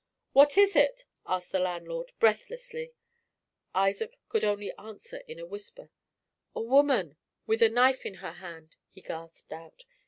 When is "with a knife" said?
7.45-8.03